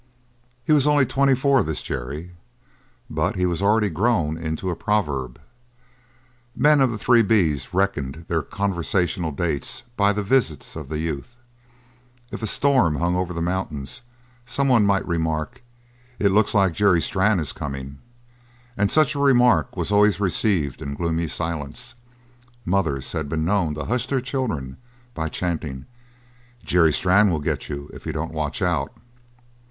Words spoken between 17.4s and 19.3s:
coming," and such a